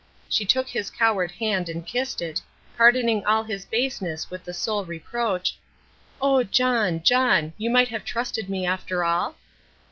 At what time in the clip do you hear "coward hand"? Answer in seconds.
0.89-1.69